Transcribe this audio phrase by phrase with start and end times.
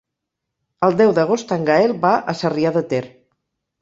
[0.87, 3.03] El deu d'agost en Gaël va a Sarrià de Ter.